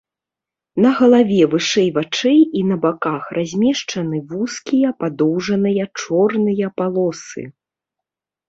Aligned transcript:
На 0.83 0.89
галаве 1.01 1.41
вышэй 1.51 1.89
вачэй 1.97 2.41
і 2.61 2.63
на 2.69 2.77
баках 2.85 3.29
размешчаны 3.39 4.17
вузкія 4.33 4.89
падоўжныя 5.05 5.83
чорныя 6.01 6.67
палосы. 6.83 7.43